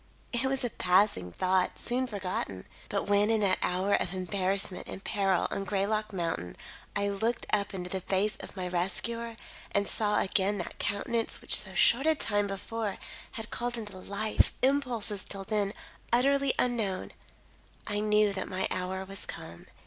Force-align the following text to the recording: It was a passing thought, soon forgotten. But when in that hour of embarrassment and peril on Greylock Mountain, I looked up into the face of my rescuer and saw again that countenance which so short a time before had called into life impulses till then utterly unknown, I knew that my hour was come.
It 0.33 0.45
was 0.45 0.63
a 0.63 0.71
passing 0.71 1.31
thought, 1.31 1.77
soon 1.77 2.07
forgotten. 2.07 2.65
But 2.89 3.03
when 3.05 3.29
in 3.29 3.41
that 3.41 3.59
hour 3.61 3.93
of 3.93 4.15
embarrassment 4.15 4.87
and 4.87 5.03
peril 5.03 5.47
on 5.51 5.63
Greylock 5.63 6.11
Mountain, 6.11 6.55
I 6.95 7.07
looked 7.09 7.45
up 7.53 7.71
into 7.71 7.91
the 7.91 8.01
face 8.01 8.35
of 8.37 8.55
my 8.57 8.67
rescuer 8.67 9.35
and 9.71 9.87
saw 9.87 10.19
again 10.19 10.57
that 10.57 10.79
countenance 10.79 11.39
which 11.39 11.55
so 11.55 11.75
short 11.75 12.07
a 12.07 12.15
time 12.15 12.47
before 12.47 12.97
had 13.33 13.51
called 13.51 13.77
into 13.77 13.95
life 13.95 14.51
impulses 14.63 15.23
till 15.23 15.43
then 15.43 15.71
utterly 16.11 16.55
unknown, 16.57 17.11
I 17.85 17.99
knew 17.99 18.33
that 18.33 18.47
my 18.49 18.67
hour 18.71 19.05
was 19.05 19.27
come. 19.27 19.67